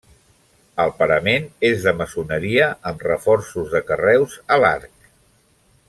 El 0.85 0.93
parament 1.01 1.45
és 1.69 1.83
de 1.89 1.93
maçoneria 1.99 2.71
amb 2.93 3.05
reforços 3.09 3.71
de 3.77 3.83
carreus 3.91 4.39
a 4.57 4.59
l'arc. 4.65 4.99